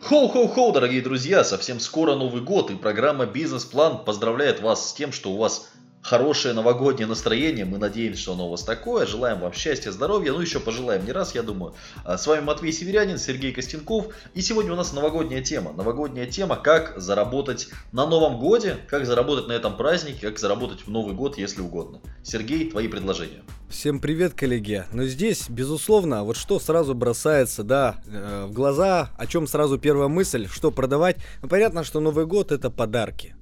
Хоу-хоу-хоу, 0.00 0.72
дорогие 0.72 1.00
друзья, 1.00 1.44
совсем 1.44 1.78
скоро 1.78 2.14
Новый 2.16 2.42
год, 2.42 2.70
и 2.70 2.74
программа 2.74 3.24
«Бизнес-план» 3.24 4.04
поздравляет 4.04 4.60
вас 4.60 4.90
с 4.90 4.92
тем, 4.94 5.12
что 5.12 5.30
у 5.30 5.36
вас 5.36 5.70
хорошее 6.02 6.52
новогоднее 6.54 7.06
настроение. 7.06 7.64
Мы 7.64 7.78
надеемся, 7.78 8.20
что 8.22 8.32
оно 8.32 8.48
у 8.48 8.50
вас 8.50 8.64
такое. 8.64 9.06
Желаем 9.06 9.40
вам 9.40 9.52
счастья, 9.52 9.90
здоровья. 9.90 10.32
Ну, 10.32 10.40
еще 10.40 10.60
пожелаем 10.60 11.04
не 11.04 11.12
раз, 11.12 11.34
я 11.34 11.42
думаю. 11.42 11.74
А, 12.04 12.18
с 12.18 12.26
вами 12.26 12.42
Матвей 12.42 12.72
Северянин, 12.72 13.18
Сергей 13.18 13.52
Костенков. 13.52 14.08
И 14.34 14.42
сегодня 14.42 14.72
у 14.72 14.76
нас 14.76 14.92
новогодняя 14.92 15.42
тема. 15.42 15.72
Новогодняя 15.72 16.26
тема, 16.26 16.56
как 16.56 17.00
заработать 17.00 17.68
на 17.92 18.06
Новом 18.06 18.38
Годе, 18.38 18.76
как 18.88 19.06
заработать 19.06 19.46
на 19.46 19.52
этом 19.52 19.76
празднике, 19.76 20.28
как 20.28 20.38
заработать 20.38 20.86
в 20.86 20.90
Новый 20.90 21.14
год, 21.14 21.38
если 21.38 21.62
угодно. 21.62 22.00
Сергей, 22.22 22.70
твои 22.70 22.88
предложения. 22.88 23.42
Всем 23.68 24.00
привет, 24.00 24.34
коллеги. 24.34 24.84
Но 24.92 25.04
здесь, 25.04 25.48
безусловно, 25.48 26.24
вот 26.24 26.36
что 26.36 26.58
сразу 26.58 26.94
бросается, 26.94 27.62
да, 27.62 27.96
э, 28.06 28.46
в 28.46 28.52
глаза, 28.52 29.10
о 29.16 29.26
чем 29.26 29.46
сразу 29.46 29.78
первая 29.78 30.08
мысль, 30.08 30.46
что 30.46 30.70
продавать. 30.70 31.16
Ну, 31.40 31.48
понятно, 31.48 31.84
что 31.84 32.00
Новый 32.00 32.26
год 32.26 32.52
это 32.52 32.70
подарки. 32.70 33.34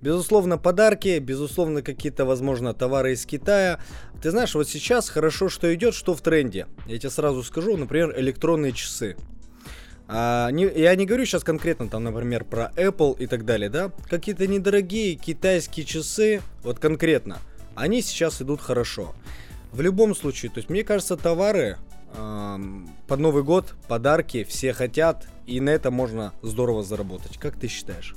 Безусловно, 0.00 0.58
подарки, 0.58 1.18
безусловно, 1.18 1.82
какие-то, 1.82 2.24
возможно, 2.24 2.74
товары 2.74 3.12
из 3.12 3.24
Китая. 3.24 3.80
Ты 4.22 4.30
знаешь, 4.30 4.54
вот 4.54 4.68
сейчас 4.68 5.08
хорошо, 5.08 5.48
что 5.48 5.74
идет, 5.74 5.94
что 5.94 6.14
в 6.14 6.20
тренде. 6.20 6.66
Я 6.86 6.98
тебе 6.98 7.10
сразу 7.10 7.42
скажу, 7.42 7.76
например, 7.76 8.14
электронные 8.18 8.72
часы. 8.72 9.16
А, 10.06 10.50
не, 10.50 10.64
я 10.64 10.94
не 10.96 11.06
говорю 11.06 11.24
сейчас 11.24 11.44
конкретно, 11.44 11.88
там, 11.88 12.04
например, 12.04 12.44
про 12.44 12.70
Apple 12.76 13.16
и 13.18 13.26
так 13.26 13.44
далее, 13.44 13.70
да? 13.70 13.90
Какие-то 14.10 14.46
недорогие 14.46 15.14
китайские 15.14 15.86
часы, 15.86 16.42
вот 16.62 16.78
конкретно, 16.78 17.38
они 17.74 18.02
сейчас 18.02 18.42
идут 18.42 18.60
хорошо. 18.60 19.14
В 19.72 19.80
любом 19.80 20.14
случае, 20.14 20.50
то 20.50 20.58
есть, 20.58 20.68
мне 20.68 20.84
кажется, 20.84 21.16
товары 21.16 21.78
э, 22.14 22.58
под 23.08 23.20
Новый 23.20 23.42
год, 23.42 23.74
подарки 23.88 24.44
все 24.44 24.72
хотят, 24.72 25.26
и 25.46 25.60
на 25.60 25.70
это 25.70 25.90
можно 25.90 26.32
здорово 26.42 26.82
заработать. 26.82 27.38
Как 27.38 27.58
ты 27.58 27.68
считаешь? 27.68 28.14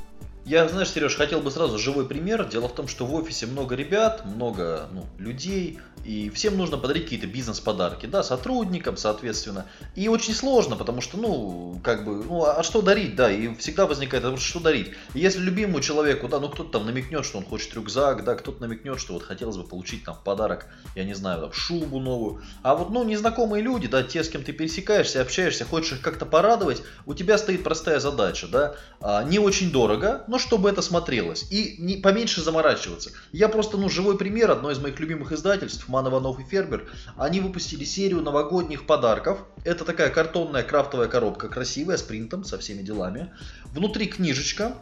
Я, 0.48 0.66
знаешь, 0.70 0.92
Сереж, 0.92 1.18
хотел 1.18 1.42
бы 1.42 1.52
сразу 1.52 1.78
живой 1.78 2.08
пример. 2.08 2.45
Дело 2.45 2.70
в 2.70 2.73
том, 2.73 2.88
что 2.88 3.06
в 3.06 3.14
офисе 3.14 3.48
много 3.48 3.76
ребят, 3.76 4.23
много 4.26 4.88
ну, 4.94 5.06
людей, 5.17 5.81
и 6.06 6.30
всем 6.30 6.56
нужно 6.56 6.78
подарить 6.78 7.04
какие-то 7.04 7.28
бизнес-подарки, 7.28 8.06
да, 8.06 8.23
сотрудникам, 8.23 8.95
соответственно. 8.95 9.66
И 9.94 10.08
очень 10.08 10.34
сложно, 10.34 10.78
потому 10.78 11.02
что, 11.02 11.17
ну, 11.17 11.81
как 11.84 12.06
бы, 12.06 12.23
ну, 12.23 12.45
а 12.45 12.64
что 12.64 12.81
дарить, 12.81 13.17
да, 13.17 13.30
и 13.30 13.54
всегда 13.56 13.86
возникает 13.86 14.23
вопрос, 14.23 14.42
что 14.42 14.62
дарить. 14.62 14.92
И 15.14 15.20
если 15.20 15.39
любимому 15.39 15.81
человеку, 15.81 16.30
да, 16.30 16.39
ну, 16.39 16.48
кто-то 16.48 16.80
там 16.80 16.86
намекнет, 16.86 17.26
что 17.26 17.39
он 17.39 17.44
хочет 17.44 17.73
рюкзак, 17.73 18.23
да, 18.23 18.36
кто-то 18.36 18.61
намекнет, 18.61 19.02
что 19.02 19.16
вот 19.16 19.23
хотелось 19.23 19.58
бы 19.58 19.66
получить 19.66 20.06
там 20.06 20.16
подарок, 20.23 20.67
я 20.95 21.04
не 21.04 21.14
знаю, 21.14 21.42
там, 21.42 21.52
шубу 21.52 22.00
новую. 22.00 22.42
А 22.64 22.76
вот, 22.76 22.89
ну, 22.89 23.04
незнакомые 23.04 23.61
люди, 23.61 23.89
да, 23.89 24.02
те, 24.02 24.23
с 24.23 24.30
кем 24.30 24.44
ты 24.44 24.54
пересекаешься, 24.54 25.22
общаешься, 25.22 25.66
хочешь 25.66 25.92
их 25.92 26.02
как-то 26.02 26.26
порадовать, 26.26 26.84
у 27.06 27.14
тебя 27.14 27.38
стоит 27.38 27.64
простая 27.64 28.00
задача, 28.00 28.48
да, 28.48 28.76
а, 29.02 29.23
не 29.23 29.39
очень 29.39 29.72
дорого, 29.72 30.23
но 30.30 30.36
чтобы 30.38 30.69
это 30.69 30.81
смотрелось. 30.81 31.45
И 31.49 31.75
не, 31.80 31.97
поменьше 31.97 32.41
заморачиваться. 32.41 33.11
Я 33.31 33.49
просто, 33.49 33.77
ну, 33.77 33.89
живой 33.89 34.17
пример, 34.17 34.52
одно 34.52 34.71
из 34.71 34.80
моих 34.80 34.99
любимых 34.99 35.31
издательств, 35.31 35.88
Ман 35.88 36.07
Иванов 36.07 36.39
и 36.39 36.43
Фербер, 36.43 36.89
они 37.17 37.39
выпустили 37.39 37.83
серию 37.83 38.21
новогодних 38.21 38.85
подарков. 38.85 39.39
Это 39.63 39.85
такая 39.85 40.09
картонная 40.09 40.63
крафтовая 40.63 41.08
коробка, 41.08 41.49
красивая, 41.49 41.97
с 41.97 42.02
принтом, 42.02 42.43
со 42.43 42.58
всеми 42.58 42.81
делами. 42.81 43.31
Внутри 43.73 44.08
книжечка, 44.08 44.75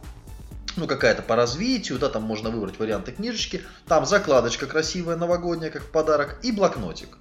ну, 0.76 0.88
какая-то 0.88 1.22
по 1.22 1.36
развитию, 1.36 2.00
да, 2.00 2.10
там 2.10 2.24
можно 2.24 2.50
выбрать 2.50 2.80
варианты 2.80 3.12
книжечки. 3.12 3.62
Там 3.88 4.06
закладочка 4.06 4.66
красивая 4.66 5.16
новогодняя, 5.16 5.72
как 5.72 5.84
подарок, 5.92 6.40
и 6.44 6.52
блокнотик. 6.52 7.18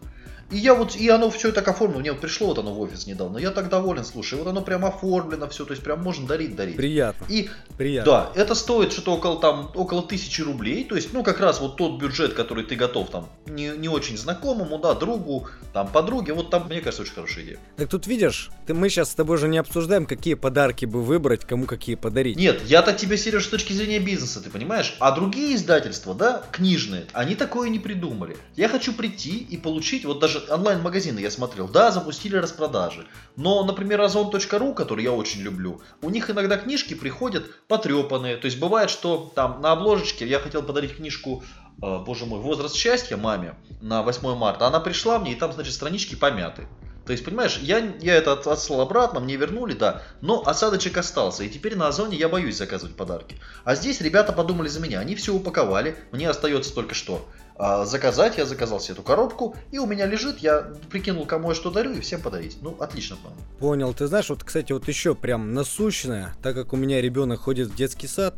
И 0.55 0.59
я 0.59 0.75
вот, 0.75 0.95
и 0.95 1.09
оно 1.09 1.31
все 1.31 1.51
так 1.51 1.67
оформлено, 1.67 1.99
мне 1.99 2.13
вот 2.13 2.21
пришло 2.21 2.47
вот 2.47 2.59
оно 2.61 2.73
в 2.73 2.81
офис 2.81 3.09
недавно, 3.09 3.39
я 3.39 3.51
так 3.51 3.69
доволен, 3.69 4.05
слушай, 4.05 4.39
вот 4.39 4.47
оно 4.47 4.63
прям 4.63 4.85
оформлено 4.85 5.49
все, 5.49 5.65
то 5.65 5.73
есть 5.73 5.83
прям 5.83 6.01
можно 6.01 6.29
дарить, 6.29 6.55
дарить. 6.55 6.77
Приятно. 6.77 7.27
И, 7.29 7.51
Приятно. 7.77 8.13
да, 8.13 8.41
это 8.41 8.55
стоит 8.55 8.93
что-то 8.93 9.15
около 9.15 9.41
там, 9.41 9.73
около 9.75 10.05
тысячи 10.05 10.43
рублей, 10.43 10.85
то 10.85 10.95
есть, 10.95 11.13
ну, 11.13 11.25
как 11.25 11.41
раз 11.41 11.61
вот 11.61 11.77
тот 11.77 12.01
бюджет, 12.01 12.35
который 12.35 12.63
ты 12.63 12.77
готов 12.77 13.11
там, 13.11 13.29
не, 13.47 13.77
не 13.77 13.89
очень 13.89 14.17
знакомому, 14.17 14.79
да, 14.79 14.95
другу, 14.95 15.49
там, 15.73 15.89
подруге, 15.89 16.35
вот 16.35 16.51
там, 16.51 16.69
мне 16.69 16.81
кажется, 16.81 17.03
очень 17.03 17.15
хорошая 17.15 17.45
идея. 17.45 17.59
Так 17.77 17.89
тут 17.89 18.07
видишь, 18.07 18.53
ты, 18.69 18.75
мы 18.75 18.89
сейчас 18.91 19.11
с 19.11 19.15
тобой 19.17 19.39
же 19.39 19.49
не 19.49 19.59
обсуждаем, 19.59 20.07
какие 20.07 20.35
подарки 20.35 20.85
бы 20.85 21.03
выбрать, 21.03 21.45
кому 21.45 21.67
какие 21.67 21.97
подарить. 21.97 22.37
Нет, 22.37 22.63
я-то 22.65 22.93
тебе, 22.93 23.19
Сереж, 23.19 23.47
с 23.47 23.49
точки 23.49 23.73
зрения 23.73 23.99
бизнеса, 23.99 24.41
ты 24.41 24.51
понимаешь? 24.51 24.95
А 25.01 25.11
другие 25.11 25.57
издательства, 25.57 26.15
да, 26.15 26.45
книжные, 26.53 27.07
они 27.13 27.35
такое 27.35 27.71
не 27.71 27.81
придумали. 27.81 28.37
Я 28.55 28.69
хочу 28.69 28.93
прийти 28.93 29.37
и 29.39 29.57
получить, 29.57 30.05
вот 30.05 30.21
даже 30.21 30.44
онлайн-магазины 30.51 31.19
я 31.19 31.31
смотрел, 31.31 31.69
да, 31.69 31.91
запустили 31.91 32.37
распродажи. 32.37 33.07
Но, 33.37 33.65
например, 33.65 34.01
Ozon.ru, 34.01 34.75
который 34.75 35.05
я 35.05 35.13
очень 35.13 35.41
люблю, 35.41 35.81
у 36.03 36.11
них 36.11 36.31
иногда 36.31 36.57
книжки 36.57 36.95
приходят 36.95 37.45
потрепанные. 37.69 38.37
То 38.37 38.47
есть 38.47 38.59
бывает, 38.59 38.91
что 38.91 39.33
там 39.35 39.61
на 39.61 39.73
обложечке 39.73 40.27
я 40.27 40.39
хотел 40.39 40.63
подарить 40.63 40.97
книжку 40.97 41.43
э, 41.83 41.99
боже 41.99 42.27
мой, 42.27 42.41
возраст 42.41 42.75
счастья 42.77 43.17
маме 43.17 43.55
на 43.81 44.03
8 44.03 44.35
марта. 44.37 44.67
Она 44.67 44.81
пришла 44.81 45.19
мне, 45.19 45.33
и 45.33 45.37
там, 45.37 45.53
значит, 45.53 45.75
странички 45.75 46.15
помяты. 46.15 46.67
То 47.07 47.13
есть, 47.13 47.25
понимаешь, 47.25 47.59
я, 47.63 47.79
я 48.01 48.15
это 48.15 48.33
отслал 48.33 48.81
обратно, 48.81 49.21
мне 49.21 49.37
вернули, 49.37 49.75
да, 49.75 50.03
но 50.21 50.43
осадочек 50.47 50.97
остался, 50.97 51.45
и 51.45 51.49
теперь 51.49 51.77
на 51.77 51.89
Озоне 51.89 52.17
я 52.17 52.29
боюсь 52.29 52.57
заказывать 52.57 52.97
подарки. 52.97 53.37
А 53.65 53.75
здесь 53.75 54.01
ребята 54.01 54.33
подумали 54.33 54.69
за 54.69 54.81
меня, 54.81 55.01
они 55.01 55.15
все 55.15 55.35
упаковали, 55.35 55.97
мне 56.13 56.29
остается 56.29 56.75
только 56.75 56.95
что 56.95 57.27
а, 57.57 57.85
заказать, 57.85 58.37
я 58.37 58.47
заказал 58.47 58.81
себе 58.81 58.95
эту 58.95 59.03
коробку, 59.03 59.55
и 59.71 59.79
у 59.79 59.87
меня 59.87 60.07
лежит, 60.07 60.39
я 60.39 60.73
прикинул, 60.91 61.25
кому 61.25 61.51
я 61.51 61.55
что 61.55 61.71
дарю, 61.71 61.93
и 61.93 62.01
всем 62.01 62.21
подарить. 62.21 62.59
Ну, 62.63 62.77
отлично, 62.81 63.17
по 63.17 63.31
Понял, 63.61 63.95
ты 63.95 64.09
знаешь, 64.09 64.29
вот, 64.29 64.43
кстати, 64.43 64.73
вот 64.73 64.89
еще 64.89 65.15
прям 65.15 65.53
насущное, 65.53 66.35
так 66.43 66.57
как 66.57 66.73
у 66.73 66.77
меня 66.77 67.01
ребенок 67.01 67.41
ходит 67.41 67.69
в 67.69 67.77
детский 67.77 68.09
сад, 68.09 68.35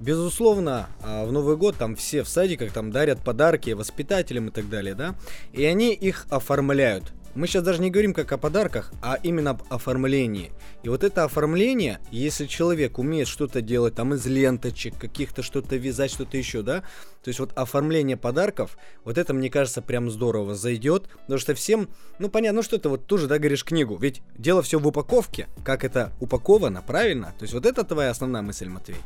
безусловно, 0.00 0.88
а, 1.02 1.24
в 1.24 1.32
Новый 1.32 1.56
год 1.56 1.76
там 1.76 1.96
все 1.96 2.22
в 2.22 2.28
садиках 2.28 2.72
там 2.72 2.92
дарят 2.92 3.24
подарки 3.24 3.70
воспитателям 3.70 4.48
и 4.48 4.50
так 4.50 4.68
далее, 4.68 4.94
да, 4.94 5.14
и 5.52 5.64
они 5.64 5.94
их 5.94 6.26
оформляют. 6.28 7.04
Мы 7.38 7.46
сейчас 7.46 7.62
даже 7.62 7.80
не 7.80 7.92
говорим 7.92 8.14
как 8.14 8.32
о 8.32 8.36
подарках, 8.36 8.90
а 9.00 9.16
именно 9.22 9.50
об 9.50 9.62
оформлении. 9.70 10.50
И 10.82 10.88
вот 10.88 11.04
это 11.04 11.22
оформление, 11.22 12.00
если 12.10 12.46
человек 12.46 12.98
умеет 12.98 13.28
что-то 13.28 13.62
делать 13.62 13.94
там 13.94 14.12
из 14.12 14.26
ленточек, 14.26 14.98
каких-то 14.98 15.44
что-то 15.44 15.76
вязать, 15.76 16.10
что-то 16.10 16.36
еще, 16.36 16.62
да, 16.62 16.80
то 17.22 17.28
есть 17.28 17.38
вот 17.38 17.52
оформление 17.56 18.16
подарков, 18.16 18.76
вот 19.04 19.18
это, 19.18 19.34
мне 19.34 19.50
кажется, 19.50 19.82
прям 19.82 20.10
здорово 20.10 20.56
зайдет, 20.56 21.04
потому 21.20 21.38
что 21.38 21.54
всем, 21.54 21.88
ну 22.18 22.28
понятно, 22.28 22.56
ну 22.56 22.62
что 22.64 22.74
это 22.74 22.88
вот 22.88 23.06
тоже, 23.06 23.28
да, 23.28 23.38
говоришь 23.38 23.64
книгу, 23.64 23.96
ведь 23.96 24.20
дело 24.36 24.60
все 24.60 24.80
в 24.80 24.88
упаковке, 24.88 25.46
как 25.62 25.84
это 25.84 26.10
упаковано, 26.18 26.82
правильно? 26.82 27.34
То 27.38 27.44
есть 27.44 27.54
вот 27.54 27.66
это 27.66 27.84
твоя 27.84 28.10
основная 28.10 28.42
мысль, 28.42 28.68
Матвей. 28.68 28.96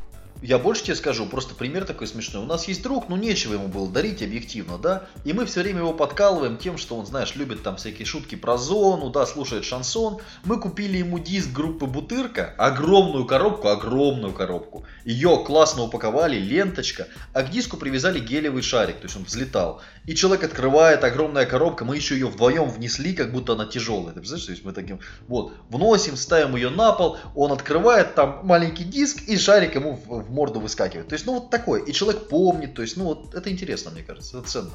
Я 0.43 0.59
больше 0.59 0.83
тебе 0.83 0.95
скажу, 0.95 1.25
просто 1.25 1.55
пример 1.55 1.85
такой 1.85 2.05
смешной. 2.05 2.43
У 2.43 2.45
нас 2.45 2.67
есть 2.67 2.83
друг, 2.83 3.07
ну 3.07 3.15
нечего 3.15 3.53
ему 3.53 3.69
было 3.69 3.89
дарить 3.89 4.21
объективно, 4.21 4.77
да? 4.77 5.07
И 5.23 5.31
мы 5.31 5.45
все 5.45 5.61
время 5.61 5.79
его 5.79 5.93
подкалываем 5.93 6.57
тем, 6.57 6.77
что 6.77 6.97
он, 6.97 7.05
знаешь, 7.05 7.35
любит 7.35 7.63
там 7.63 7.77
всякие 7.77 8.05
шутки 8.05 8.35
про 8.35 8.57
зону, 8.57 9.09
да, 9.09 9.25
слушает 9.25 9.63
шансон. 9.63 10.19
Мы 10.43 10.59
купили 10.59 10.97
ему 10.97 11.17
диск 11.17 11.49
группы 11.53 11.85
Бутырка, 11.85 12.53
огромную 12.57 13.23
коробку, 13.25 13.69
огромную 13.69 14.33
коробку. 14.33 14.85
Ее 15.05 15.41
классно 15.45 15.83
упаковали, 15.83 16.37
ленточка, 16.37 17.07
а 17.31 17.43
к 17.43 17.49
диску 17.49 17.77
привязали 17.77 18.19
гелевый 18.19 18.63
шарик, 18.63 18.97
то 18.97 19.05
есть 19.05 19.15
он 19.15 19.23
взлетал. 19.23 19.81
И 20.05 20.15
человек 20.15 20.43
открывает, 20.43 21.03
огромная 21.03 21.45
коробка, 21.45 21.85
мы 21.85 21.95
еще 21.95 22.15
ее 22.15 22.27
вдвоем 22.27 22.69
внесли, 22.69 23.13
как 23.13 23.31
будто 23.31 23.53
она 23.53 23.65
тяжелая. 23.65 24.13
Ты 24.13 24.19
представляешь, 24.19 24.45
то 24.45 24.51
есть 24.51 24.65
мы 24.65 24.73
таким, 24.73 24.99
вот, 25.27 25.53
вносим, 25.69 26.17
ставим 26.17 26.55
ее 26.55 26.69
на 26.69 26.91
пол, 26.91 27.17
он 27.35 27.51
открывает, 27.53 28.13
там 28.15 28.41
маленький 28.43 28.83
диск, 28.83 29.23
и 29.27 29.37
шарик 29.37 29.75
ему 29.75 29.93
в, 29.93 30.23
в 30.23 30.31
морду 30.31 30.59
выскакивает. 30.59 31.07
То 31.07 31.13
есть, 31.13 31.25
ну 31.25 31.35
вот 31.35 31.49
такой. 31.49 31.83
И 31.85 31.93
человек 31.93 32.27
помнит, 32.27 32.73
то 32.73 32.81
есть, 32.81 32.97
ну 32.97 33.05
вот 33.05 33.33
это 33.33 33.49
интересно, 33.49 33.91
мне 33.91 34.03
кажется, 34.03 34.39
это 34.39 34.47
ценно. 34.47 34.71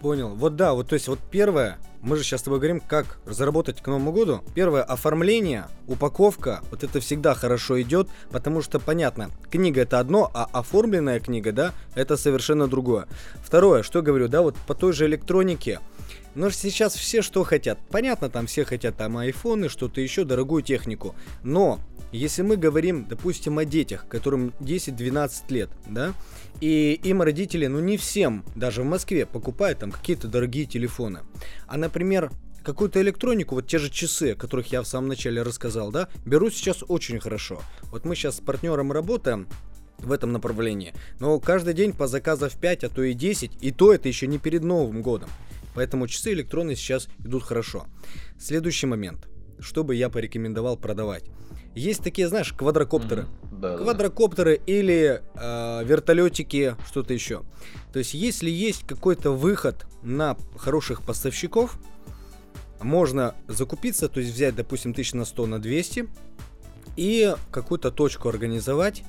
Понял. 0.00 0.28
Вот 0.36 0.54
да, 0.54 0.74
вот 0.74 0.88
то 0.88 0.94
есть 0.94 1.08
вот 1.08 1.18
первое, 1.28 1.78
мы 2.02 2.16
же 2.16 2.22
сейчас 2.22 2.40
с 2.40 2.44
тобой 2.44 2.58
говорим, 2.58 2.80
как 2.80 3.18
заработать 3.26 3.80
к 3.82 3.86
Новому 3.86 4.12
году. 4.12 4.42
Первое, 4.54 4.82
оформление, 4.82 5.66
упаковка, 5.86 6.60
вот 6.70 6.84
это 6.84 7.00
всегда 7.00 7.34
хорошо 7.34 7.80
идет, 7.82 8.08
потому 8.30 8.62
что, 8.62 8.78
понятно, 8.78 9.30
книга 9.50 9.82
это 9.82 9.98
одно, 9.98 10.30
а 10.34 10.48
оформленная 10.52 11.20
книга, 11.20 11.52
да, 11.52 11.74
это 11.94 12.16
совершенно 12.16 12.68
другое. 12.68 13.06
Второе, 13.42 13.82
что 13.82 14.02
говорю, 14.02 14.28
да, 14.28 14.42
вот 14.42 14.56
по 14.66 14.74
той 14.74 14.92
же 14.92 15.06
электронике, 15.06 15.80
но 16.34 16.50
сейчас 16.50 16.94
все 16.94 17.22
что 17.22 17.42
хотят. 17.42 17.78
Понятно, 17.90 18.28
там 18.28 18.46
все 18.46 18.64
хотят 18.64 18.96
там 18.96 19.16
айфоны, 19.16 19.68
что-то 19.68 20.00
еще, 20.00 20.24
дорогую 20.24 20.62
технику. 20.62 21.14
Но 21.42 21.80
если 22.12 22.42
мы 22.42 22.56
говорим, 22.56 23.06
допустим, 23.08 23.58
о 23.58 23.64
детях, 23.64 24.06
которым 24.08 24.52
10-12 24.60 25.30
лет, 25.48 25.70
да, 25.86 26.14
и 26.60 26.98
им 27.02 27.22
родители, 27.22 27.66
ну 27.66 27.80
не 27.80 27.96
всем, 27.96 28.44
даже 28.54 28.82
в 28.82 28.86
Москве, 28.86 29.26
покупают 29.26 29.80
там 29.80 29.90
какие-то 29.90 30.28
дорогие 30.28 30.64
телефоны. 30.64 31.20
А, 31.66 31.76
например, 31.88 32.30
какую-то 32.62 33.00
электронику, 33.00 33.54
вот 33.54 33.66
те 33.66 33.78
же 33.78 33.88
часы, 33.88 34.32
о 34.32 34.36
которых 34.36 34.66
я 34.72 34.82
в 34.82 34.86
самом 34.86 35.08
начале 35.08 35.42
рассказал, 35.42 35.90
да, 35.90 36.08
берут 36.26 36.54
сейчас 36.54 36.84
очень 36.86 37.18
хорошо. 37.18 37.62
Вот 37.84 38.04
мы 38.04 38.14
сейчас 38.14 38.36
с 38.36 38.40
партнером 38.40 38.92
работаем, 38.92 39.48
в 39.98 40.12
этом 40.12 40.32
направлении. 40.32 40.94
Но 41.18 41.40
каждый 41.40 41.74
день 41.74 41.92
по 41.92 42.06
заказов 42.06 42.56
5, 42.56 42.84
а 42.84 42.88
то 42.88 43.02
и 43.02 43.14
10, 43.14 43.50
и 43.60 43.72
то 43.72 43.92
это 43.92 44.06
еще 44.06 44.28
не 44.28 44.38
перед 44.38 44.62
Новым 44.62 45.02
годом. 45.02 45.28
Поэтому 45.74 46.06
часы 46.06 46.34
электронные 46.34 46.76
сейчас 46.76 47.08
идут 47.24 47.42
хорошо. 47.42 47.86
Следующий 48.38 48.86
момент. 48.86 49.28
Что 49.58 49.82
бы 49.82 49.96
я 49.96 50.08
порекомендовал 50.08 50.76
продавать? 50.76 51.24
Есть 51.74 52.02
такие, 52.02 52.28
знаешь, 52.28 52.52
квадрокоптеры. 52.52 53.22
Мгм. 53.22 53.60
Да, 53.60 53.70
да, 53.70 53.76
да. 53.78 53.82
Квадрокоптеры 53.84 54.60
или 54.66 55.22
э, 55.34 55.84
вертолетики, 55.84 56.76
что-то 56.86 57.14
еще. 57.14 57.42
То 57.92 57.98
есть, 57.98 58.14
если 58.14 58.50
есть 58.50 58.86
какой-то 58.86 59.32
выход 59.32 59.86
на 60.02 60.36
хороших 60.56 61.02
поставщиков, 61.02 61.78
можно 62.80 63.34
закупиться, 63.48 64.08
то 64.08 64.20
есть 64.20 64.32
взять, 64.32 64.54
допустим, 64.54 64.94
тысяч 64.94 65.12
на 65.12 65.24
100 65.24 65.46
на 65.46 65.58
200 65.58 66.08
и 66.96 67.34
какую-то 67.50 67.90
точку 67.90 68.28
организовать 68.28 69.02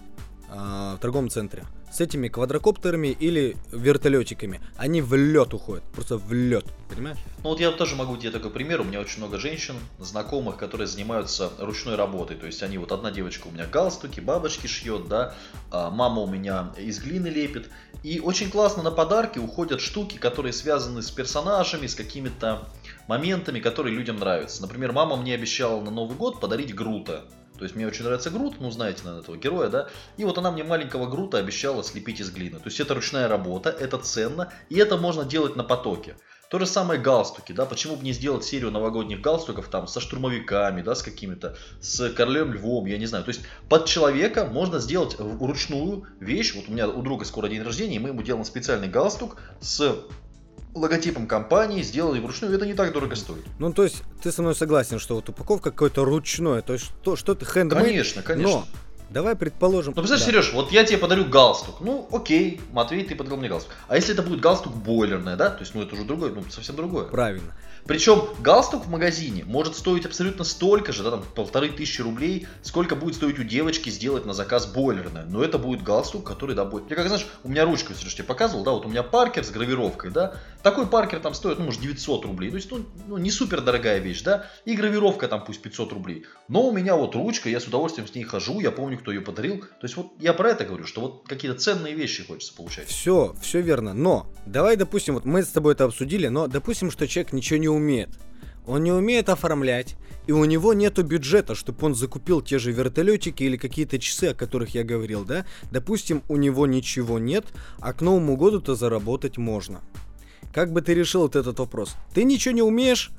в 0.50 0.98
торговом 1.00 1.30
центре 1.30 1.64
с 1.92 2.02
этими 2.02 2.28
квадрокоптерами 2.28 3.08
или 3.08 3.58
вертолетиками. 3.72 4.62
Они 4.78 5.02
в 5.02 5.16
лед 5.16 5.54
уходят, 5.54 5.84
просто 5.86 6.18
в 6.18 6.32
лед, 6.32 6.66
понимаешь? 6.90 7.18
Ну 7.44 7.50
вот 7.50 7.60
я 7.60 7.72
тоже 7.72 7.96
могу 7.96 8.16
тебе 8.18 8.32
такой 8.32 8.52
пример. 8.52 8.82
У 8.82 8.84
меня 8.84 9.00
очень 9.00 9.20
много 9.20 9.40
женщин, 9.40 9.76
знакомых, 9.98 10.58
которые 10.58 10.88
занимаются 10.88 11.50
ручной 11.58 11.96
работой. 11.96 12.38
То 12.38 12.46
есть 12.46 12.62
они 12.62 12.78
вот 12.78 12.92
одна 12.92 13.10
девочка 13.12 13.48
у 13.48 13.52
меня 13.52 13.66
галстуки, 13.66 14.20
бабочки 14.20 14.68
шьет, 14.68 15.08
да, 15.08 15.34
а 15.72 15.90
мама 15.90 16.22
у 16.22 16.28
меня 16.28 16.72
из 16.78 17.00
глины 17.00 17.28
лепит. 17.28 17.70
И 18.04 18.20
очень 18.20 18.52
классно 18.52 18.84
на 18.84 18.92
подарки 18.92 19.40
уходят 19.40 19.82
штуки, 19.82 20.18
которые 20.18 20.54
связаны 20.54 21.02
с 21.02 21.10
персонажами, 21.10 21.88
с 21.88 21.96
какими-то 21.96 22.70
моментами, 23.08 23.60
которые 23.60 23.96
людям 23.96 24.18
нравятся. 24.18 24.62
Например, 24.62 24.92
мама 24.92 25.16
мне 25.16 25.34
обещала 25.34 25.82
на 25.82 25.90
Новый 25.92 26.16
год 26.16 26.40
подарить 26.40 26.76
Грута. 26.76 27.26
То 27.60 27.66
есть 27.66 27.76
мне 27.76 27.86
очень 27.86 28.06
нравится 28.06 28.30
Грут, 28.30 28.56
ну 28.62 28.72
знаете, 28.72 29.02
наверное, 29.04 29.22
этого 29.22 29.36
героя, 29.36 29.70
да. 29.70 29.90
И 30.16 30.24
вот 30.24 30.38
она 30.38 30.50
мне 30.50 30.64
маленького 30.64 31.08
Грута 31.08 31.40
обещала 31.40 31.84
слепить 31.84 32.22
из 32.22 32.32
глины. 32.32 32.58
То 32.58 32.68
есть 32.68 32.80
это 32.80 32.94
ручная 32.94 33.28
работа, 33.28 33.70
это 33.70 33.98
ценно, 33.98 34.54
и 34.70 34.78
это 34.78 34.96
можно 34.96 35.26
делать 35.26 35.58
на 35.58 35.66
потоке. 35.66 36.16
То 36.50 36.58
же 36.58 36.66
самое 36.66 37.02
галстуки, 37.02 37.52
да, 37.52 37.66
почему 37.66 37.98
бы 37.98 38.04
не 38.06 38.14
сделать 38.14 38.46
серию 38.46 38.72
новогодних 38.72 39.20
галстуков 39.20 39.68
там 39.68 39.88
со 39.88 40.00
штурмовиками, 40.00 40.82
да, 40.82 40.96
с 40.96 41.04
какими-то, 41.04 41.58
с 41.82 42.10
королем 42.14 42.54
львом, 42.54 42.86
я 42.86 42.98
не 42.98 43.06
знаю. 43.06 43.26
То 43.26 43.30
есть 43.30 43.42
под 43.68 43.86
человека 43.86 44.46
можно 44.46 44.80
сделать 44.80 45.20
вручную 45.20 46.08
вещь. 46.22 46.56
Вот 46.56 46.70
у 46.70 46.72
меня 46.72 46.88
у 46.88 47.02
друга 47.02 47.26
скоро 47.26 47.50
день 47.50 47.62
рождения, 47.62 47.98
и 47.98 48.00
мы 48.00 48.10
ему 48.10 48.24
делаем 48.24 48.46
специальный 48.46 48.88
галстук 48.88 49.36
с 49.60 49.98
логотипом 50.74 51.28
компании, 51.28 51.82
сделали 51.82 52.20
вручную, 52.20 52.54
это 52.56 52.66
не 52.66 52.74
так 52.74 52.94
дорого 52.94 53.16
стоит. 53.16 53.44
Ну, 53.58 53.74
то 53.74 53.84
есть, 53.84 54.04
ты 54.22 54.32
со 54.32 54.42
мной 54.42 54.56
согласен, 54.56 55.00
что 55.00 55.16
вот 55.16 55.30
упаковка 55.30 55.72
какое-то 55.72 56.06
ручное, 56.06 56.62
то 56.62 56.74
есть 56.74 56.86
что, 56.86 57.16
что-то 57.16 57.46
хендмейд. 57.46 57.84
Конечно, 57.86 58.22
конечно. 58.22 58.52
Но 58.52 58.68
давай 59.10 59.36
предположим... 59.36 59.94
Ну, 59.96 60.02
представляешь, 60.02 60.26
да. 60.26 60.42
Сереж, 60.42 60.54
вот 60.54 60.72
я 60.72 60.84
тебе 60.84 60.98
подарю 60.98 61.26
галстук. 61.26 61.82
Ну, 61.82 62.08
окей, 62.12 62.62
Матвей, 62.72 63.04
ты 63.04 63.16
подарил 63.16 63.38
мне 63.38 63.50
галстук. 63.50 63.74
А 63.88 63.96
если 63.96 64.14
это 64.14 64.22
будет 64.22 64.40
галстук 64.40 64.74
бойлерный, 64.74 65.36
да? 65.36 65.50
То 65.50 65.62
есть, 65.62 65.76
ну, 65.76 65.82
это 65.82 65.96
уже 65.96 66.04
другое, 66.04 66.32
ну, 66.32 66.44
совсем 66.50 66.76
другое. 66.76 67.06
Правильно. 67.06 67.54
Причем 67.86 68.28
галстук 68.40 68.86
в 68.86 68.90
магазине 68.90 69.44
может 69.46 69.76
стоить 69.76 70.06
абсолютно 70.06 70.44
столько 70.44 70.92
же, 70.92 71.02
да, 71.02 71.10
там 71.10 71.24
полторы 71.34 71.70
тысячи 71.70 72.02
рублей, 72.02 72.48
сколько 72.62 72.96
будет 72.96 73.16
стоить 73.16 73.40
у 73.40 73.44
девочки 73.44 73.90
сделать 73.90 74.26
на 74.26 74.34
заказ 74.34 74.68
бойлерное. 74.68 75.26
Но 75.26 75.44
это 75.44 75.58
будет 75.58 75.82
галстук, 75.82 76.24
который, 76.24 76.56
да, 76.56 76.66
будет. 76.66 76.90
Я 76.90 76.96
как 76.96 77.08
знаешь, 77.08 77.26
у 77.44 77.50
меня 77.50 77.66
ручку, 77.66 77.94
если 77.94 78.08
тебе 78.10 78.26
показывал, 78.26 78.64
да, 78.64 78.72
вот 78.72 78.86
у 78.86 78.90
меня 78.90 79.02
паркер 79.02 79.44
с 79.44 79.50
гравировкой, 79.50 80.12
да. 80.12 80.36
Такой 80.62 80.86
паркер 80.86 81.20
там 81.20 81.34
стоит, 81.34 81.58
ну, 81.58 81.66
может, 81.66 81.82
900 81.82 82.26
рублей. 82.26 82.52
То 82.52 82.58
есть, 82.58 82.70
ну, 82.70 82.86
ну, 83.08 83.18
не 83.18 83.32
супер 83.32 83.62
дорогая 83.62 83.98
вещь, 83.98 84.22
да. 84.22 84.46
И 84.66 84.76
гравировка 84.76 85.28
там 85.28 85.44
пусть 85.44 85.62
500 85.62 85.94
рублей. 85.94 86.26
Но 86.48 86.68
у 86.68 86.72
меня 86.72 86.96
вот 86.96 87.16
ручка, 87.16 87.50
я 87.50 87.60
с 87.60 87.66
удовольствием 87.66 88.08
с 88.08 88.14
ней 88.14 88.24
хожу, 88.24 88.60
я 88.60 88.72
помню, 88.72 88.99
кто 89.00 89.12
ее 89.12 89.22
подарил. 89.22 89.60
То 89.60 89.84
есть, 89.84 89.96
вот 89.98 90.12
я 90.20 90.34
про 90.34 90.52
это 90.52 90.66
говорю, 90.66 90.86
что 90.86 91.02
вот 91.02 91.28
какие-то 91.28 91.58
ценные 91.58 91.96
вещи 91.96 92.26
хочется 92.26 92.54
получать. 92.54 92.88
Все, 92.88 93.36
все 93.42 93.62
верно. 93.62 93.94
Но 93.94 94.28
давай, 94.46 94.76
допустим, 94.76 95.16
вот 95.16 95.26
мы 95.26 95.44
с 95.44 95.48
тобой 95.48 95.74
это 95.74 95.86
обсудили, 95.86 96.28
но 96.28 96.48
допустим, 96.48 96.92
что 96.92 97.08
человек 97.08 97.34
ничего 97.34 97.58
не 97.58 97.70
умеет. 97.70 98.10
Он 98.66 98.84
не 98.84 98.92
умеет 98.92 99.30
оформлять, 99.30 99.96
и 100.28 100.32
у 100.32 100.46
него 100.46 100.76
нету 100.76 101.04
бюджета, 101.04 101.56
чтобы 101.56 101.84
он 101.88 101.96
закупил 101.96 102.42
те 102.42 102.60
же 102.60 102.72
вертолетики 102.72 103.42
или 103.42 103.58
какие-то 103.58 103.98
часы, 103.98 104.26
о 104.26 104.36
которых 104.36 104.76
я 104.76 104.84
говорил, 104.84 105.26
да? 105.26 105.46
Допустим, 105.72 106.22
у 106.30 106.38
него 106.38 106.68
ничего 106.68 107.18
нет, 107.18 107.46
а 107.80 107.94
к 107.94 108.02
Новому 108.02 108.38
году-то 108.38 108.76
заработать 108.76 109.38
можно. 109.38 109.82
Как 110.54 110.72
бы 110.72 110.82
ты 110.82 110.94
решил 110.94 111.22
вот 111.22 111.36
этот 111.36 111.58
вопрос? 111.58 111.96
Ты 112.14 112.24
ничего 112.24 112.54
не 112.54 112.62
умеешь, 112.62 113.10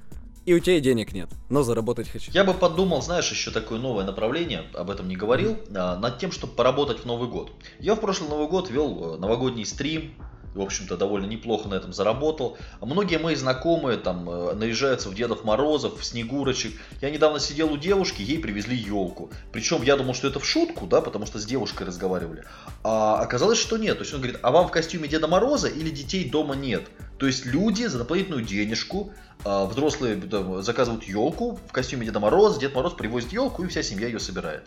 и 0.47 0.55
у 0.55 0.59
тебя 0.59 0.81
денег 0.81 1.13
нет, 1.13 1.29
но 1.49 1.63
заработать 1.63 2.09
хочу. 2.09 2.31
Я 2.33 2.45
бы 2.45 2.55
подумал, 2.55 3.03
знаешь, 3.03 3.31
еще 3.31 3.51
такое 3.51 3.79
новое 3.79 4.05
направление, 4.05 4.65
об 4.75 4.91
этом 4.91 5.09
не 5.09 5.17
говорил, 5.17 5.59
а, 5.75 5.97
над 5.99 6.19
тем, 6.19 6.33
чтобы 6.33 6.55
поработать 6.55 7.01
в 7.01 7.05
Новый 7.05 7.29
год. 7.29 7.53
Я 7.79 7.95
в 7.95 8.01
прошлый 8.01 8.31
Новый 8.31 8.49
год 8.49 8.71
вел 8.71 9.15
э, 9.15 9.19
новогодний 9.19 9.67
стрим, 9.67 10.15
в 10.55 10.61
общем-то, 10.61 10.97
довольно 10.97 11.27
неплохо 11.27 11.69
на 11.69 11.75
этом 11.75 11.93
заработал. 11.93 12.57
Многие 12.81 13.19
мои 13.19 13.35
знакомые 13.35 13.99
там 13.99 14.29
э, 14.29 14.55
наряжаются 14.55 15.09
в 15.09 15.15
Дедов 15.15 15.45
Морозов, 15.45 16.01
в 16.01 16.05
Снегурочек. 16.05 16.73
Я 17.01 17.11
недавно 17.11 17.39
сидел 17.39 17.73
у 17.73 17.77
девушки, 17.77 18.23
ей 18.23 18.39
привезли 18.39 18.77
елку. 18.77 19.31
Причем 19.53 19.83
я 19.83 19.97
думал, 19.97 20.15
что 20.15 20.29
это 20.29 20.41
в 20.41 20.47
шутку, 20.47 20.87
да, 20.87 21.01
потому 21.01 21.27
что 21.27 21.39
с 21.39 21.45
девушкой 21.45 21.87
разговаривали. 21.87 22.45
А 22.83 23.21
оказалось, 23.21 23.59
что 23.59 23.77
нет. 23.77 23.99
То 23.99 24.03
есть 24.03 24.13
он 24.15 24.21
говорит, 24.21 24.41
а 24.43 24.51
вам 24.51 24.69
в 24.69 24.71
костюме 24.71 25.09
Деда 25.09 25.29
Мороза 25.29 25.69
или 25.69 25.91
детей 25.91 26.29
дома 26.29 26.55
нет? 26.55 26.89
То 27.19 27.27
есть 27.27 27.45
люди 27.45 27.85
за 27.85 27.99
дополнительную 27.99 28.43
денежку 28.43 29.13
а, 29.45 29.67
взрослые 29.67 30.21
заказывают 30.63 31.05
елку 31.05 31.59
в 31.69 31.73
костюме 31.73 32.07
Деда 32.07 32.21
Мороза, 32.21 32.59
Дед 32.59 32.75
Мороз 32.75 32.95
привозит 32.95 33.33
елку 33.33 33.63
и 33.63 33.69
вся 33.69 33.83
семья 33.83 34.07
ее 34.07 34.19
собирает. 34.19 34.65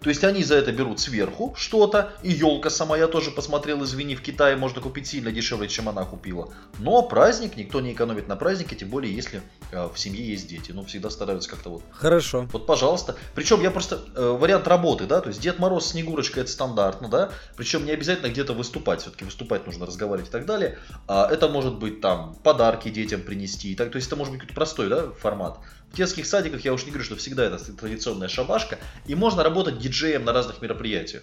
То 0.00 0.08
есть 0.08 0.24
они 0.24 0.42
за 0.44 0.56
это 0.56 0.72
берут 0.72 1.00
сверху 1.00 1.54
что-то, 1.56 2.12
и 2.22 2.30
елка 2.30 2.70
сама, 2.70 2.96
я 2.96 3.08
тоже 3.08 3.30
посмотрел, 3.30 3.82
извини, 3.84 4.14
в 4.14 4.22
Китае 4.22 4.56
можно 4.56 4.80
купить 4.80 5.06
сильно 5.06 5.32
дешевле, 5.32 5.68
чем 5.68 5.88
она 5.88 6.04
купила. 6.04 6.52
Но 6.78 7.02
праздник, 7.02 7.56
никто 7.56 7.80
не 7.80 7.92
экономит 7.92 8.28
на 8.28 8.36
празднике, 8.36 8.76
тем 8.76 8.88
более, 8.88 9.14
если 9.14 9.42
э, 9.72 9.88
в 9.92 9.98
семье 9.98 10.26
есть 10.26 10.48
дети. 10.48 10.72
Ну, 10.72 10.84
всегда 10.84 11.10
стараются 11.10 11.50
как-то 11.50 11.70
вот. 11.70 11.82
Хорошо. 11.92 12.48
Вот, 12.52 12.66
пожалуйста. 12.66 13.16
Причем 13.34 13.60
я 13.62 13.70
просто, 13.70 14.00
э, 14.14 14.36
вариант 14.38 14.68
работы, 14.68 15.06
да, 15.06 15.20
то 15.20 15.28
есть 15.28 15.40
Дед 15.40 15.58
Мороз, 15.58 15.88
Снегурочка, 15.88 16.40
это 16.40 16.50
стандартно, 16.50 17.08
да, 17.08 17.30
причем 17.56 17.84
не 17.84 17.92
обязательно 17.92 18.28
где-то 18.28 18.52
выступать, 18.52 19.02
все-таки 19.02 19.24
выступать 19.24 19.66
нужно, 19.66 19.86
разговаривать 19.86 20.28
и 20.28 20.32
так 20.32 20.46
далее. 20.46 20.78
А 21.08 21.28
это 21.30 21.48
может 21.48 21.78
быть 21.78 22.00
там 22.00 22.34
подарки 22.42 22.88
детям 22.88 23.22
принести, 23.22 23.74
так, 23.74 23.90
то 23.90 23.96
есть 23.96 24.08
это 24.08 24.16
может 24.16 24.32
быть 24.32 24.40
какой-то 24.40 24.54
простой, 24.54 24.88
да, 24.88 25.10
формат. 25.12 25.58
Детских 25.96 26.26
садиках 26.26 26.62
я 26.64 26.74
уж 26.74 26.84
не 26.84 26.90
говорю, 26.90 27.04
что 27.04 27.16
всегда 27.16 27.44
это 27.44 27.58
традиционная 27.72 28.28
шабашка, 28.28 28.78
и 29.06 29.14
можно 29.14 29.42
работать 29.42 29.78
диджеем 29.78 30.24
на 30.24 30.32
разных 30.34 30.60
мероприятиях. 30.60 31.22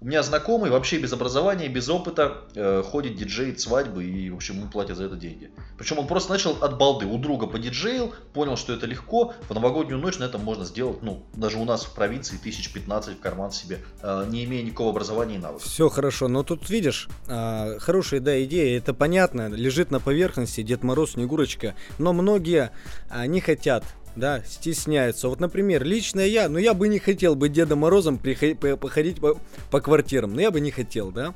У 0.00 0.06
меня 0.06 0.22
знакомый 0.22 0.70
вообще 0.70 0.98
без 0.98 1.12
образования, 1.12 1.66
без 1.68 1.88
опыта 1.88 2.44
э, 2.54 2.84
ходит 2.86 3.16
диджеит 3.16 3.58
свадьбы 3.58 4.04
и, 4.04 4.30
в 4.30 4.36
общем, 4.36 4.58
ему 4.58 4.68
платят 4.68 4.96
за 4.96 5.06
это 5.06 5.16
деньги. 5.16 5.50
Причем 5.76 5.98
он 5.98 6.06
просто 6.06 6.30
начал 6.30 6.52
от 6.62 6.78
балды. 6.78 7.04
У 7.04 7.18
друга 7.18 7.48
подиджеил, 7.48 8.14
понял, 8.32 8.56
что 8.56 8.72
это 8.72 8.86
легко. 8.86 9.34
В 9.48 9.54
новогоднюю 9.54 9.98
ночь 9.98 10.18
на 10.18 10.24
этом 10.24 10.44
можно 10.44 10.64
сделать, 10.64 11.02
ну, 11.02 11.24
даже 11.34 11.58
у 11.58 11.64
нас 11.64 11.84
в 11.84 11.94
провинции 11.94 12.36
тысяч 12.36 12.72
15 12.72 13.16
в 13.16 13.20
карман 13.20 13.50
себе, 13.50 13.80
э, 14.00 14.24
не 14.28 14.44
имея 14.44 14.62
никакого 14.62 14.90
образования 14.90 15.34
и 15.34 15.38
навыков. 15.38 15.66
Все 15.66 15.88
хорошо, 15.88 16.28
но 16.28 16.44
тут 16.44 16.70
видишь, 16.70 17.08
э, 17.26 17.78
хорошая 17.80 18.20
да, 18.20 18.40
идея, 18.44 18.78
это 18.78 18.94
понятно, 18.94 19.48
лежит 19.48 19.90
на 19.90 19.98
поверхности 19.98 20.62
Дед 20.62 20.84
Мороз, 20.84 21.14
Снегурочка, 21.14 21.74
но 21.98 22.12
многие 22.12 22.70
э, 23.10 23.26
не 23.26 23.40
хотят 23.40 23.82
да, 24.18 24.42
стесняются. 24.46 25.28
Вот, 25.28 25.40
например, 25.40 25.84
лично 25.84 26.20
я, 26.20 26.48
ну 26.48 26.58
я 26.58 26.74
бы 26.74 26.88
не 26.88 26.98
хотел 26.98 27.34
быть 27.34 27.52
Дедом 27.52 27.80
Морозом 27.80 28.18
походить 28.18 29.20
по, 29.20 29.38
по 29.70 29.80
квартирам, 29.80 30.34
но 30.34 30.40
я 30.40 30.50
бы 30.50 30.60
не 30.60 30.70
хотел, 30.70 31.10
да. 31.10 31.34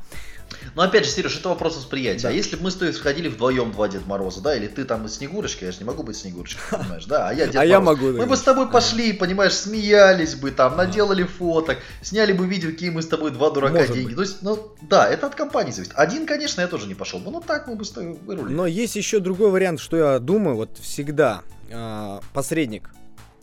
Но 0.75 0.83
опять 0.83 1.05
же, 1.05 1.11
Сереж, 1.11 1.37
это 1.39 1.49
вопрос 1.49 1.77
восприятия. 1.77 2.25
Да. 2.25 2.29
А 2.29 2.33
если 2.33 2.57
бы 2.57 2.65
мы 2.65 2.71
с 2.71 2.75
тобой 2.75 2.93
сходили 2.93 3.29
вдвоем 3.29 3.73
два 3.73 3.89
Деда 3.89 4.05
Мороза, 4.07 4.41
да, 4.41 4.57
или 4.57 4.67
ты 4.67 4.85
там 4.85 5.09
Снегурочка, 5.09 5.65
я 5.65 5.73
же 5.73 5.79
не 5.79 5.85
могу 5.85 6.03
быть 6.03 6.17
Снегурочкой, 6.17 6.63
понимаешь, 6.79 7.05
да, 7.07 7.29
а 7.29 7.35
я 7.35 7.47
Дед 7.47 7.57
А 7.57 7.65
я 7.65 7.81
могу. 7.81 8.13
Мы 8.13 8.27
бы 8.27 8.37
с 8.37 8.43
тобой 8.43 8.69
пошли, 8.69 9.13
понимаешь, 9.13 9.55
смеялись 9.55 10.35
бы 10.35 10.51
там, 10.51 10.77
наделали 10.77 11.25
фоток, 11.25 11.79
сняли 12.03 12.33
бы 12.33 12.47
видео, 12.47 12.71
какие 12.71 12.91
мы 12.91 13.03
с 13.03 13.07
тобой 13.07 13.31
два 13.31 13.51
дурака 13.51 13.87
деньги. 13.87 14.15
То 14.15 14.23
есть, 14.23 14.43
ну, 14.43 14.75
да, 14.83 15.09
это 15.09 15.27
от 15.27 15.35
компании 15.35 15.73
зависит. 15.73 15.93
Один, 15.97 16.27
конечно, 16.27 16.61
я 16.61 16.69
тоже 16.69 16.87
не 16.87 16.95
пошел 16.95 17.19
бы, 17.19 17.31
но 17.31 17.41
так 17.41 17.67
мы 17.67 17.77
бы 17.77 17.85
с 17.85 17.91
тобой 17.91 18.19
вырулили. 18.25 18.55
Но 18.55 18.67
есть 18.67 18.97
еще 18.97 19.21
другой 19.21 19.51
вариант, 19.51 19.81
что 19.81 19.97
я 19.97 20.19
думаю, 20.19 20.57
вот 20.57 20.79
всегда, 20.81 21.43
а, 21.73 22.21
посредник. 22.33 22.91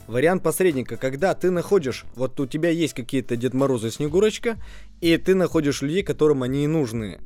Вариант 0.08 0.42
посредника, 0.42 0.98
когда 0.98 1.36
ты 1.36 1.52
находишь, 1.52 2.04
вот 2.16 2.40
у 2.40 2.48
тебя 2.48 2.72
есть 2.72 2.96
какие-то 2.96 3.36
Дед 3.36 3.54
Мороз 3.54 3.84
и 3.84 3.92
Снегурочка, 3.92 4.58
и 5.02 5.16
ты 5.18 5.36
находишь 5.36 5.84
людей, 5.84 6.02
которым 6.02 6.42
они 6.42 6.64
и 6.64 6.68
нужны, 6.68 7.22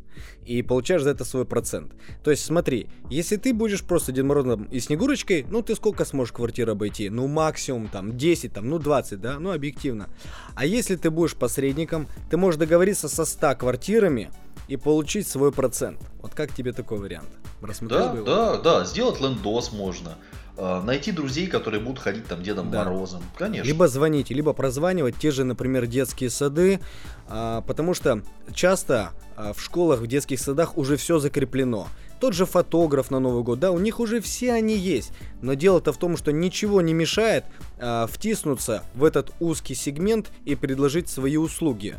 и 0.45 0.62
получаешь 0.62 1.03
за 1.03 1.12
это 1.12 1.24
свой 1.24 1.45
процент. 1.45 1.93
То 2.25 2.31
есть 2.31 2.43
смотри, 2.43 2.89
если 3.10 3.38
ты 3.38 3.53
будешь 3.53 3.86
просто 3.86 4.12
Дед 4.12 4.25
Морозом 4.25 4.63
и 4.65 4.81
Снегурочкой, 4.81 5.45
ну 5.50 5.62
ты 5.62 5.75
сколько 5.75 6.03
сможешь 6.03 6.33
квартир 6.33 6.69
обойти? 6.72 7.10
Ну 7.10 7.27
максимум 7.27 7.88
там 7.88 8.17
10, 8.17 8.51
там, 8.51 8.69
ну 8.69 8.79
20, 8.79 9.22
да, 9.22 9.39
ну 9.39 9.53
объективно. 9.53 10.10
А 10.53 10.65
если 10.65 10.98
ты 10.98 11.10
будешь 11.10 11.36
посредником, 11.36 12.10
ты 12.29 12.36
можешь 12.36 12.60
договориться 12.60 13.07
со 13.07 13.24
100 13.24 13.55
квартирами, 13.55 14.29
и 14.67 14.77
получить 14.77 15.27
свой 15.27 15.51
процент. 15.51 16.00
Вот 16.22 16.33
как 16.33 16.53
тебе 16.53 16.74
такой 16.74 17.00
вариант? 17.00 17.29
Рассмотрел 17.62 18.24
да, 18.25 18.57
да, 18.57 18.57
да, 18.57 18.86
сделать 18.86 19.19
лендос 19.22 19.72
можно. 19.72 20.17
А, 20.55 20.83
найти 20.83 21.12
друзей, 21.12 21.48
которые 21.48 21.81
будут 21.81 22.00
ходить 22.00 22.27
там 22.27 22.43
Дедом 22.43 22.69
да. 22.69 22.83
Морозом. 22.83 23.24
Конечно. 23.38 23.67
Либо 23.67 23.88
звонить, 23.88 24.29
либо 24.29 24.53
прозванивать 24.53 25.17
те 25.17 25.31
же, 25.31 25.43
например, 25.43 25.88
детские 25.88 26.29
сады, 26.29 26.79
а, 27.27 27.62
потому 27.62 27.93
что 27.95 28.22
часто 28.53 29.12
а, 29.36 29.53
в 29.53 29.62
школах, 29.62 30.01
в 30.01 30.07
детских 30.07 30.39
садах 30.39 30.77
уже 30.77 30.95
все 30.95 31.17
закреплено. 31.17 31.88
тот 32.19 32.33
же 32.33 32.45
фотограф 32.45 33.10
на 33.10 33.19
Новый 33.19 33.43
год, 33.43 33.60
да, 33.60 33.72
у 33.72 33.79
них 33.79 34.00
уже 34.00 34.22
все 34.22 34.53
они 34.53 34.77
есть. 34.77 35.12
Но 35.41 35.55
дело-то 35.55 35.91
в 35.91 35.98
том, 35.98 36.17
что 36.17 36.31
ничего 36.31 36.81
не 36.81 36.93
мешает 36.93 37.45
а, 37.79 38.05
втиснуться 38.05 38.83
в 38.93 39.03
этот 39.03 39.31
узкий 39.39 39.74
сегмент 39.74 40.31
и 40.45 40.53
предложить 40.55 41.10
свои 41.10 41.38
услуги. 41.38 41.95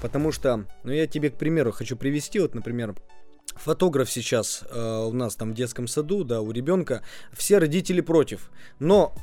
Потому 0.00 0.32
что, 0.32 0.64
ну 0.82 0.92
я 0.92 1.06
тебе, 1.06 1.28
к 1.28 1.34
примеру, 1.34 1.72
хочу 1.72 1.94
привести, 1.94 2.40
вот, 2.40 2.54
например, 2.54 2.94
фотограф 3.56 4.10
сейчас 4.10 4.62
э, 4.70 5.06
у 5.06 5.12
нас 5.12 5.34
там 5.34 5.52
в 5.52 5.54
детском 5.54 5.88
саду, 5.88 6.24
да, 6.24 6.40
у 6.40 6.50
ребенка, 6.50 7.02
все 7.32 7.58
родители 7.58 8.00
против. 8.00 8.50
Но 8.78 9.14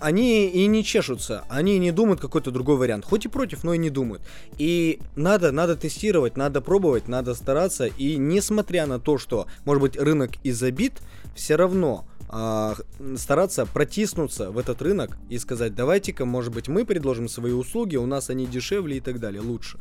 они 0.00 0.48
и 0.48 0.66
не 0.66 0.82
чешутся, 0.82 1.44
они 1.48 1.78
не 1.78 1.92
думают 1.92 2.20
какой-то 2.20 2.50
другой 2.50 2.76
вариант. 2.76 3.04
Хоть 3.04 3.26
и 3.26 3.28
против, 3.28 3.64
но 3.64 3.74
и 3.74 3.78
не 3.78 3.90
думают. 3.90 4.22
И 4.58 5.00
надо, 5.14 5.52
надо 5.52 5.76
тестировать, 5.76 6.36
надо 6.36 6.60
пробовать, 6.60 7.06
надо 7.06 7.34
стараться. 7.34 7.86
И 7.86 8.16
несмотря 8.16 8.86
на 8.86 8.98
то, 8.98 9.18
что, 9.18 9.46
может 9.64 9.82
быть, 9.82 9.96
рынок 9.96 10.32
и 10.42 10.52
забит, 10.52 10.94
все 11.34 11.56
равно 11.56 12.06
э, 12.32 12.74
стараться 13.16 13.66
протиснуться 13.66 14.50
в 14.50 14.58
этот 14.58 14.80
рынок 14.82 15.18
и 15.28 15.38
сказать, 15.38 15.74
давайте-ка, 15.74 16.24
может 16.24 16.52
быть, 16.52 16.68
мы 16.68 16.84
предложим 16.84 17.28
свои 17.28 17.52
услуги, 17.52 17.96
у 17.96 18.06
нас 18.06 18.30
они 18.30 18.46
дешевле 18.46 18.96
и 18.96 19.00
так 19.00 19.20
далее, 19.20 19.42
лучше. 19.42 19.78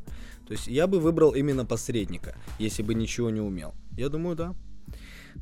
То 0.50 0.53
есть 0.53 0.65
я 0.65 0.88
бы 0.88 1.00
выбрал 1.00 1.36
именно 1.36 1.63
посредника, 1.63 2.36
если 2.58 2.82
бы 2.82 2.96
ничего 2.96 3.29
не 3.29 3.39
умел. 3.39 3.75
Я 3.96 4.10
думаю, 4.10 4.36
да. 4.36 4.56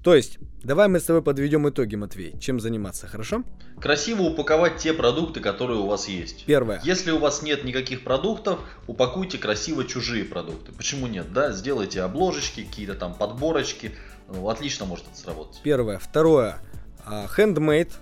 То 0.04 0.14
есть, 0.14 0.38
давай 0.62 0.90
мы 0.90 1.00
с 1.00 1.06
тобой 1.06 1.22
подведем 1.22 1.70
итоги, 1.70 1.96
Матвей. 1.96 2.38
Чем 2.42 2.60
заниматься, 2.60 3.08
хорошо? 3.08 3.46
Красиво 3.80 4.24
упаковать 4.24 4.76
те 4.76 4.92
продукты, 4.92 5.40
которые 5.40 5.80
у 5.80 5.88
вас 5.88 6.10
есть. 6.10 6.44
Первое. 6.46 6.82
Если 6.84 7.12
у 7.12 7.20
вас 7.20 7.42
нет 7.42 7.64
никаких 7.64 8.04
продуктов, 8.04 8.60
упакуйте 8.86 9.38
красиво 9.38 9.86
чужие 9.86 10.26
продукты. 10.26 10.74
Почему 10.74 11.08
нет? 11.08 11.32
Да, 11.32 11.54
сделайте 11.54 12.02
обложечки, 12.02 12.66
какие-то 12.66 12.96
там 12.96 13.14
подборочки. 13.14 13.94
Ну, 14.28 14.50
отлично 14.50 14.86
может 14.86 15.08
это 15.08 15.18
сработать. 15.18 15.62
Первое. 15.64 16.00
Второе. 16.00 16.60
Handmade. 17.08 17.94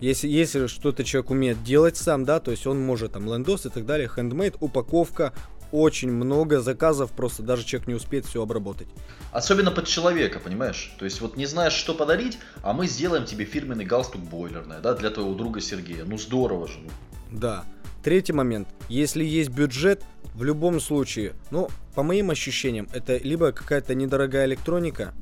Если, 0.00 0.26
если 0.26 0.66
что-то 0.66 1.04
человек 1.04 1.30
умеет 1.30 1.62
делать 1.62 1.96
сам, 1.96 2.24
да, 2.24 2.40
то 2.40 2.50
есть 2.50 2.66
он 2.66 2.80
может 2.80 3.12
там 3.12 3.32
лендос 3.32 3.66
и 3.66 3.68
так 3.68 3.86
далее, 3.86 4.10
handmade, 4.12 4.56
упаковка, 4.58 5.32
очень 5.72 6.10
много 6.10 6.60
заказов, 6.60 7.12
просто 7.12 7.42
даже 7.42 7.64
человек 7.64 7.88
не 7.88 7.94
успеет 7.94 8.26
все 8.26 8.42
обработать. 8.42 8.88
Особенно 9.32 9.70
под 9.70 9.86
человека, 9.86 10.40
понимаешь? 10.40 10.92
То 10.98 11.04
есть 11.04 11.20
вот 11.20 11.36
не 11.36 11.46
знаешь, 11.46 11.72
что 11.72 11.94
подарить, 11.94 12.38
а 12.62 12.72
мы 12.72 12.86
сделаем 12.86 13.24
тебе 13.24 13.44
фирменный 13.44 13.84
галстук 13.84 14.22
бойлерный, 14.22 14.80
да, 14.82 14.94
для 14.94 15.10
твоего 15.10 15.34
друга 15.34 15.60
Сергея. 15.60 16.04
Ну 16.04 16.18
здорово 16.18 16.66
же. 16.66 16.78
Ну. 16.82 16.90
Да. 17.38 17.64
Третий 18.02 18.32
момент. 18.32 18.66
Если 18.88 19.22
есть 19.22 19.50
бюджет, 19.50 20.02
в 20.34 20.42
любом 20.42 20.80
случае, 20.80 21.34
ну, 21.50 21.68
по 21.94 22.02
моим 22.02 22.30
ощущениям, 22.30 22.88
это 22.94 23.18
либо 23.18 23.52
какая-то 23.52 23.94
недорогая 23.94 24.46
электроника 24.46 25.12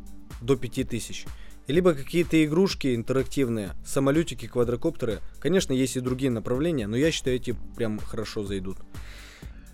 до 0.40 0.56
5000, 0.56 1.26
либо 1.66 1.94
какие-то 1.94 2.42
игрушки 2.44 2.94
интерактивные, 2.94 3.70
самолетики, 3.84 4.46
квадрокоптеры. 4.46 5.18
Конечно, 5.40 5.72
есть 5.72 5.96
и 5.96 6.00
другие 6.00 6.30
направления, 6.30 6.86
но 6.86 6.96
я 6.96 7.10
считаю, 7.10 7.36
эти 7.36 7.56
прям 7.76 7.98
хорошо 7.98 8.44
зайдут. 8.44 8.78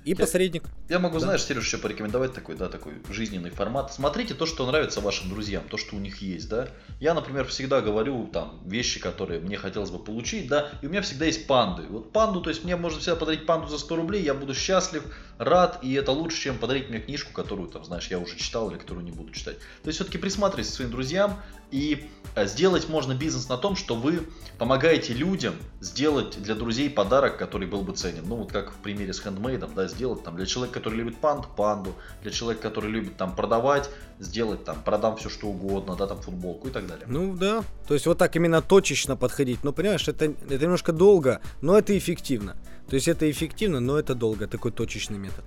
И 0.05 0.11
я, 0.11 0.17
посредник. 0.17 0.65
Я 0.89 0.99
могу, 0.99 1.15
да. 1.15 1.21
знаешь, 1.21 1.43
Сереж, 1.43 1.65
еще 1.65 1.79
порекомендовать 1.79 2.35
такой, 2.35 2.57
да, 2.57 2.69
такой 2.69 2.95
жизненный 3.09 3.51
формат. 3.51 3.93
Смотрите 3.93 4.35
то, 4.35 4.45
что 4.45 4.67
нравится 4.67 5.01
вашим 5.01 5.31
друзьям, 5.31 5.65
то, 5.69 5.79
что 5.79 5.97
у 5.97 5.99
них 5.99 6.19
есть, 6.19 6.49
да. 6.49 6.69
Я, 7.01 7.15
например, 7.15 7.47
всегда 7.47 7.81
говорю 7.81 8.29
там 8.33 8.61
вещи, 8.67 9.01
которые 9.01 9.41
мне 9.41 9.57
хотелось 9.57 9.91
бы 9.91 9.99
получить, 9.99 10.47
да, 10.49 10.71
и 10.83 10.87
у 10.87 10.91
меня 10.91 11.01
всегда 11.01 11.25
есть 11.25 11.47
панды. 11.47 11.85
Вот 11.89 12.13
панду, 12.13 12.43
то 12.43 12.51
есть 12.51 12.65
мне 12.65 12.77
можно 12.77 13.01
всегда 13.01 13.17
подарить 13.17 13.47
панду 13.47 13.69
за 13.69 13.79
100 13.79 13.97
рублей, 13.97 14.23
я 14.23 14.35
буду 14.35 14.55
счастлив, 14.55 15.05
рад, 15.39 15.79
и 15.83 15.93
это 15.95 16.13
лучше, 16.13 16.41
чем 16.41 16.59
подарить 16.59 16.89
мне 16.91 17.01
книжку, 17.01 17.33
которую, 17.33 17.69
там, 17.69 17.85
знаешь, 17.85 18.09
я 18.09 18.19
уже 18.19 18.37
читал 18.37 18.71
или 18.71 18.79
которую 18.79 19.05
не 19.05 19.13
буду 19.13 19.33
читать. 19.33 19.59
То 19.83 19.89
есть 19.89 19.99
все-таки 19.99 20.19
присматривайтесь 20.19 20.73
к 20.73 20.75
своим 20.75 20.91
друзьям, 20.91 21.41
и 21.71 22.09
э, 22.37 22.47
сделать 22.47 22.89
можно 22.89 23.15
бизнес 23.15 23.49
на 23.49 23.57
том, 23.57 23.75
что 23.75 23.97
вы 23.97 24.29
помогаете 24.59 25.13
людям 25.13 25.55
сделать 25.81 26.41
для 26.41 26.55
друзей 26.55 26.89
подарок, 26.89 27.37
который 27.37 27.67
был 27.67 27.83
бы 27.83 27.93
ценен. 27.95 28.23
Ну, 28.27 28.37
вот 28.37 28.53
как 28.53 28.71
в 28.71 28.77
примере 28.77 29.13
с 29.13 29.21
хендмейдом, 29.21 29.75
да, 29.75 29.89
сделать 29.89 30.23
там 30.23 30.37
для 30.37 30.47
человека, 30.47 30.79
который 30.79 30.97
любит 30.97 31.17
панд, 31.19 31.49
панду, 31.57 31.95
для 32.23 32.31
человека, 32.31 32.63
который 32.63 32.91
любит 32.91 33.17
там 33.17 33.35
продавать, 33.35 33.91
сделать 34.21 34.65
там, 34.65 34.83
продам 34.83 35.17
все 35.17 35.29
что 35.29 35.49
угодно, 35.49 35.97
да, 35.97 36.07
там 36.07 36.21
футболку 36.21 36.69
и 36.69 36.71
так 36.71 36.87
далее. 36.87 37.07
Ну, 37.09 37.35
да. 37.35 37.65
То 37.89 37.95
есть 37.95 38.07
вот 38.07 38.19
так 38.19 38.37
именно 38.37 38.63
точечно 38.63 39.17
подходить. 39.17 39.65
Ну, 39.65 39.73
понимаешь, 39.73 40.07
это, 40.07 40.27
это 40.27 40.59
немножко 40.59 40.93
долго, 40.93 41.41
но 41.61 41.77
это 41.77 41.97
эффективно. 41.99 42.57
То 42.89 42.95
есть 42.97 43.09
это 43.09 43.31
эффективно, 43.31 43.81
но 43.81 43.99
это 43.99 44.15
долго, 44.15 44.47
такой 44.47 44.73
точечный 44.73 45.19
метод. 45.19 45.45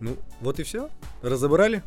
Ну, 0.00 0.16
вот 0.40 0.60
и 0.60 0.62
все. 0.62 0.90
Разобрали. 1.22 1.82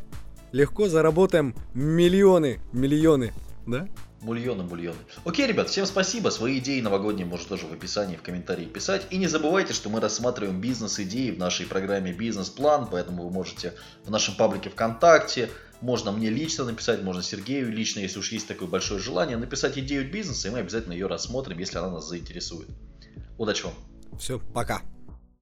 Легко 0.52 0.88
заработаем 0.88 1.54
миллионы, 1.74 2.60
миллионы 2.72 3.32
да? 3.70 3.88
Бульоны, 4.22 4.64
бульоны. 4.64 4.98
Окей, 5.24 5.46
ребят, 5.46 5.70
всем 5.70 5.86
спасибо. 5.86 6.28
Свои 6.28 6.58
идеи 6.58 6.80
новогодние 6.80 7.26
можете 7.26 7.48
тоже 7.48 7.66
в 7.66 7.72
описании, 7.72 8.16
в 8.16 8.22
комментарии 8.22 8.66
писать. 8.66 9.06
И 9.10 9.16
не 9.16 9.28
забывайте, 9.28 9.72
что 9.72 9.88
мы 9.88 10.00
рассматриваем 10.00 10.60
бизнес-идеи 10.60 11.30
в 11.30 11.38
нашей 11.38 11.66
программе 11.66 12.12
«Бизнес-план», 12.12 12.88
поэтому 12.90 13.24
вы 13.24 13.30
можете 13.30 13.74
в 14.04 14.10
нашем 14.10 14.34
паблике 14.34 14.68
ВКонтакте, 14.68 15.48
можно 15.80 16.12
мне 16.12 16.28
лично 16.28 16.64
написать, 16.64 17.02
можно 17.02 17.22
Сергею 17.22 17.72
лично, 17.72 18.00
если 18.00 18.18
уж 18.18 18.30
есть 18.32 18.46
такое 18.46 18.68
большое 18.68 19.00
желание, 19.00 19.38
написать 19.38 19.78
идею 19.78 20.10
бизнеса, 20.10 20.48
и 20.48 20.50
мы 20.50 20.58
обязательно 20.58 20.92
ее 20.92 21.06
рассмотрим, 21.06 21.58
если 21.58 21.78
она 21.78 21.90
нас 21.90 22.06
заинтересует. 22.06 22.68
Удачи 23.38 23.64
вам! 23.64 23.89
Все, 24.18 24.38
пока! 24.38 24.82